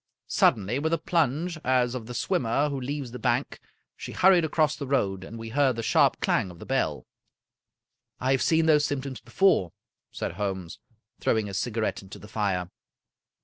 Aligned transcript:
Suddenly, 0.25 0.79
with 0.79 0.93
a 0.93 0.97
plunge, 0.97 1.59
as 1.63 1.93
of 1.93 2.07
the 2.07 2.15
swimmer 2.15 2.69
who 2.69 2.81
leaves 2.81 3.11
the 3.11 3.19
bank, 3.19 3.59
she 3.95 4.13
hurried 4.13 4.43
across 4.43 4.75
the 4.75 4.87
road, 4.87 5.23
and 5.23 5.37
we 5.37 5.49
heard 5.49 5.75
the 5.75 5.83
sharp 5.83 6.19
clang 6.19 6.49
of 6.49 6.57
the 6.57 6.65
bell." 6.65 7.05
I 8.19 8.31
have 8.31 8.41
seen 8.41 8.65
those 8.65 8.83
symptoms 8.83 9.19
before," 9.21 9.73
said 10.11 10.31
Holmes, 10.31 10.79
throwing 11.19 11.45
his 11.45 11.59
cigarette 11.59 12.01
into 12.01 12.17
the 12.17 12.27
fire. 12.27 12.71